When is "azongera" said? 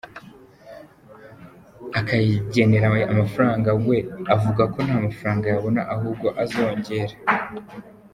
6.43-7.15